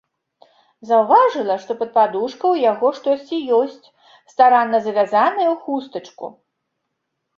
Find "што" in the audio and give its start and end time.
1.65-1.75